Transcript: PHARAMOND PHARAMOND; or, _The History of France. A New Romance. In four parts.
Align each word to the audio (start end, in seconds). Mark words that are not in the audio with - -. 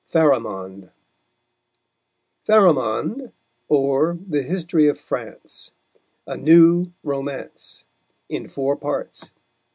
PHARAMOND 0.07 0.89
PHARAMOND; 2.47 3.33
or, 3.69 4.15
_The 4.15 4.43
History 4.43 4.87
of 4.87 4.97
France. 4.97 5.73
A 6.25 6.35
New 6.35 6.91
Romance. 7.03 7.83
In 8.27 8.47
four 8.47 8.75
parts. 8.75 9.29